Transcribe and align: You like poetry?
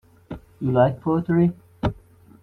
You 0.59 0.71
like 0.71 0.99
poetry? 0.99 1.53